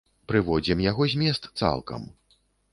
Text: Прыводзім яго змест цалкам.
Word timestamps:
Прыводзім 0.29 0.81
яго 0.85 1.07
змест 1.13 1.43
цалкам. 1.63 2.11